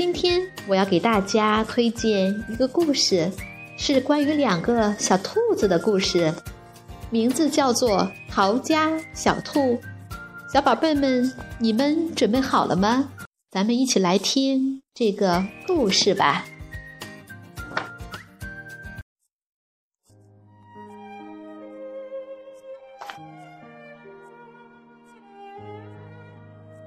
[0.00, 3.30] 今天我要给大家推荐一个故事，
[3.76, 6.32] 是关于两个小兔子的故事，
[7.10, 9.60] 名字叫做《逃家小兔》。
[10.50, 13.12] 小宝贝们，你们准备好了吗？
[13.50, 16.46] 咱们一起来听这个故事吧。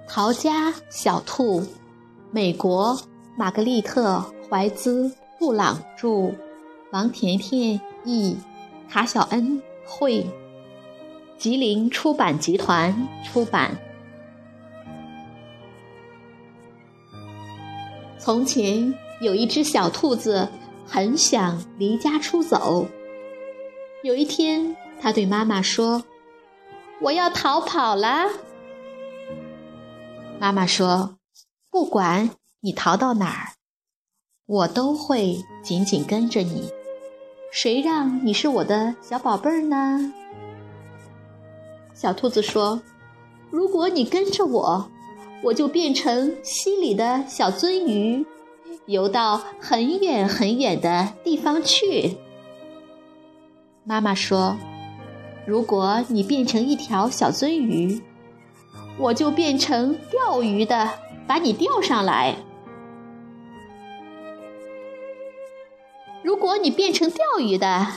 [0.08, 1.64] 逃家小兔。
[2.36, 3.00] 美国，
[3.36, 4.18] 玛格丽特·
[4.50, 6.34] 怀兹·布朗著，
[6.90, 8.36] 王甜甜译，
[8.90, 10.26] 卡小恩绘，
[11.38, 13.78] 吉林出版集团出版。
[18.18, 20.50] 从前有一只小兔子，
[20.88, 22.88] 很想离家出走。
[24.02, 26.04] 有一天，它对妈妈说
[27.00, 28.28] ：“我要逃跑了。”
[30.42, 31.16] 妈妈说。
[31.74, 32.30] 不管
[32.60, 33.54] 你逃到哪儿，
[34.46, 36.70] 我都会紧紧跟着你。
[37.52, 40.14] 谁让你是我的小宝贝儿呢？
[41.96, 42.80] 小兔子说
[43.50, 44.88] ：“如果你跟着我，
[45.42, 48.24] 我就变成溪里的小鳟鱼，
[48.86, 52.18] 游到很远很远的地方去。”
[53.84, 54.56] 妈妈说
[55.48, 58.00] ：“如果你变成一条小鳟鱼，
[59.00, 60.88] 我就变成钓鱼的。”
[61.28, 62.36] 把你钓上来。
[66.24, 67.88] 如果你变成钓鱼的，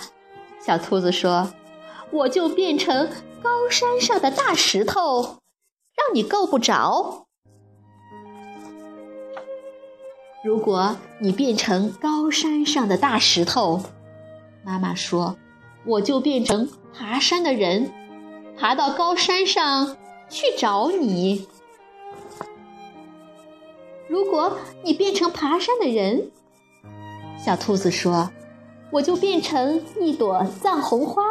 [0.60, 1.52] 小兔子说
[2.10, 3.08] ：“我就变成
[3.42, 5.38] 高山上的大石头，
[5.94, 7.26] 让你够不着。”
[10.44, 13.82] 如果你变成高山上的大石头，
[14.64, 15.36] 妈妈说
[15.86, 17.92] ：“我就变成爬山的人，
[18.56, 19.96] 爬到高山上
[20.28, 21.48] 去找你。”
[24.08, 26.30] 如果你变成爬山的人，
[27.44, 28.30] 小兔子说
[28.92, 31.22] ：“我就变成一朵藏红花，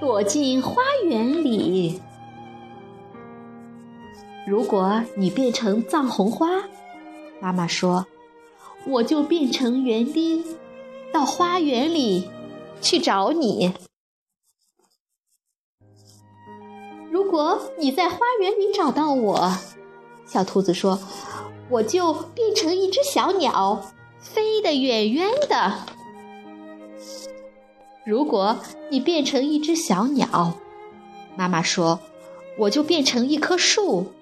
[0.00, 2.00] 躲进花园里。”
[4.48, 6.48] 如果你变成藏红花，
[7.40, 8.06] 妈妈说
[8.88, 10.44] ：“我就变成园丁，
[11.12, 12.30] 到花园里
[12.80, 13.74] 去找你。”
[17.12, 19.52] 如果你在花园里找到我，
[20.26, 20.98] 小兔子说。
[21.72, 23.82] 我就变成一只小鸟，
[24.20, 25.72] 飞得远远的。
[28.04, 28.58] 如果
[28.90, 30.52] 你变成一只小鸟，
[31.34, 31.98] 妈妈说，
[32.58, 34.12] 我就变成一棵树，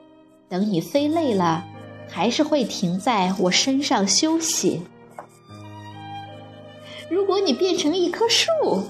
[0.49, 1.65] 等你飞累了，
[2.09, 4.83] 还是会停在我身上休息。
[7.11, 8.85] 如果你变成一棵树，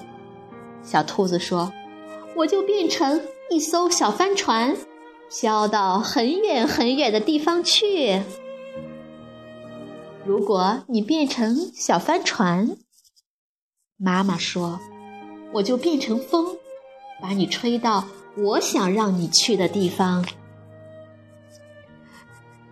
[0.82, 1.72] 小兔子说，
[2.36, 4.76] 我就变成一艘小帆船，
[5.30, 8.20] 飘到很远很远的地方去。
[10.26, 12.76] 如果你变成小帆船，
[13.96, 14.78] 妈妈说，
[15.54, 16.58] 我就变成风，
[17.22, 18.04] 把你吹到
[18.36, 20.24] 我想让你去的地方。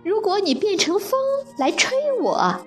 [0.04, 1.18] 如果你变成风
[1.58, 2.60] 来吹我，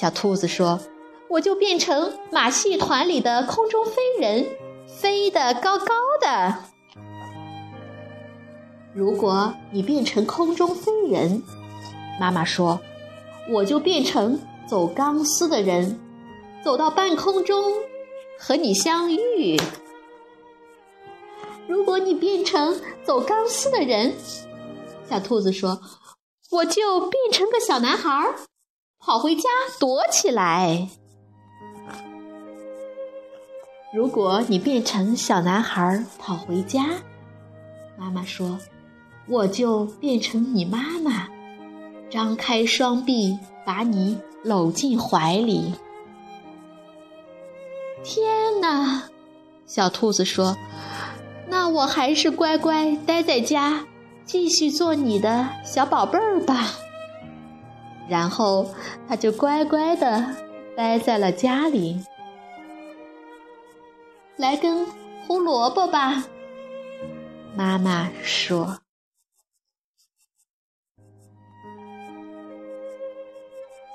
[0.00, 0.80] 小兔子说，
[1.28, 4.46] 我就变成马戏团里的空中飞人，
[4.86, 5.86] 飞得高高
[6.20, 6.56] 的。
[8.94, 11.42] 如果你变成空中飞人，
[12.20, 12.80] 妈妈说。
[13.48, 15.98] 我就变成走钢丝的人，
[16.64, 17.72] 走到半空中
[18.38, 19.56] 和你相遇。
[21.68, 24.14] 如果你变成走钢丝的人，
[25.08, 25.80] 小兔子说，
[26.50, 28.34] 我就变成个小男孩，
[28.98, 30.88] 跑回家躲起来。
[33.94, 36.84] 如果你变成小男孩跑回家，
[37.96, 38.58] 妈妈说，
[39.28, 41.35] 我就变成你妈妈。
[42.08, 45.74] 张开双臂，把你搂进怀里。
[48.04, 49.02] 天哪，
[49.66, 50.56] 小兔子说
[51.48, 53.84] ：“那我还是乖乖待在家，
[54.24, 56.68] 继续做你的小宝贝儿吧。”
[58.08, 58.70] 然后，
[59.08, 60.24] 它就乖乖的
[60.76, 62.00] 待在了家里。
[64.36, 64.86] 来根
[65.26, 66.22] 胡萝卜吧，
[67.56, 68.78] 妈妈说。